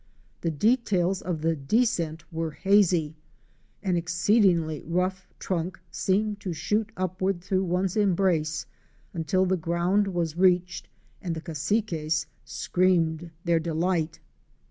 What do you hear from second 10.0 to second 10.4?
was